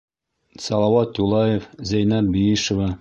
[0.67, 2.91] —Салауат Юлаев, Зәйнәб Биишева!